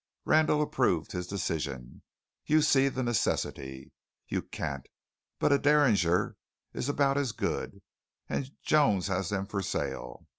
Randall 0.25 0.63
approved 0.63 1.11
his 1.11 1.27
decision. 1.27 2.01
"You 2.47 2.63
see 2.63 2.89
the 2.89 3.03
necessity. 3.03 3.91
You 4.27 4.41
can't. 4.41 4.87
But 5.37 5.51
a 5.53 5.59
derringer 5.59 6.37
is 6.73 6.89
about 6.89 7.19
as 7.19 7.33
good, 7.33 7.83
and 8.27 8.49
Jones 8.63 9.09
has 9.09 9.29
them 9.29 9.45
for 9.45 9.61
sale. 9.61 10.25